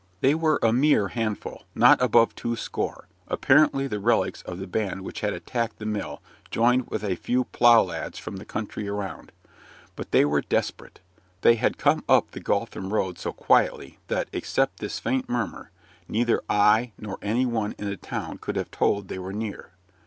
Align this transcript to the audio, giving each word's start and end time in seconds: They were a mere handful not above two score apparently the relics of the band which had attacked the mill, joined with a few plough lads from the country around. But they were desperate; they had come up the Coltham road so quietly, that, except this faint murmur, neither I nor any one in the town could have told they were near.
They 0.21 0.33
were 0.33 0.57
a 0.63 0.73
mere 0.73 1.09
handful 1.09 1.63
not 1.75 2.01
above 2.01 2.33
two 2.33 2.55
score 2.55 3.07
apparently 3.27 3.85
the 3.85 3.99
relics 3.99 4.41
of 4.41 4.57
the 4.57 4.65
band 4.65 5.01
which 5.01 5.19
had 5.19 5.31
attacked 5.31 5.77
the 5.77 5.85
mill, 5.85 6.23
joined 6.49 6.87
with 6.87 7.03
a 7.03 7.13
few 7.15 7.43
plough 7.43 7.83
lads 7.83 8.17
from 8.17 8.37
the 8.37 8.43
country 8.43 8.87
around. 8.87 9.31
But 9.95 10.09
they 10.09 10.25
were 10.25 10.41
desperate; 10.41 11.01
they 11.41 11.53
had 11.53 11.77
come 11.77 12.03
up 12.09 12.31
the 12.31 12.41
Coltham 12.41 12.91
road 12.91 13.19
so 13.19 13.31
quietly, 13.31 13.99
that, 14.07 14.27
except 14.33 14.79
this 14.79 14.97
faint 14.97 15.29
murmur, 15.29 15.69
neither 16.07 16.41
I 16.49 16.93
nor 16.97 17.19
any 17.21 17.45
one 17.45 17.75
in 17.77 17.87
the 17.87 17.95
town 17.95 18.39
could 18.39 18.55
have 18.55 18.71
told 18.71 19.07
they 19.07 19.19
were 19.19 19.33
near. 19.33 19.69